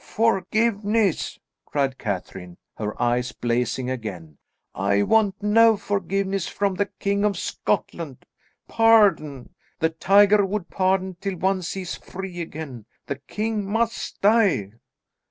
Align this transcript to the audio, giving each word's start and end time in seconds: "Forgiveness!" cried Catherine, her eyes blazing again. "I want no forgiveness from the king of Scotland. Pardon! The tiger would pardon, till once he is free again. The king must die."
"Forgiveness!" 0.03 1.37
cried 1.63 1.99
Catherine, 1.99 2.57
her 2.75 2.99
eyes 2.99 3.33
blazing 3.33 3.87
again. 3.87 4.39
"I 4.73 5.03
want 5.03 5.43
no 5.43 5.77
forgiveness 5.77 6.47
from 6.47 6.73
the 6.73 6.87
king 6.97 7.23
of 7.23 7.37
Scotland. 7.37 8.25
Pardon! 8.67 9.53
The 9.77 9.89
tiger 9.89 10.43
would 10.43 10.69
pardon, 10.71 11.17
till 11.21 11.35
once 11.37 11.73
he 11.73 11.81
is 11.83 11.93
free 11.93 12.41
again. 12.41 12.87
The 13.05 13.17
king 13.17 13.63
must 13.71 14.19
die." 14.21 14.71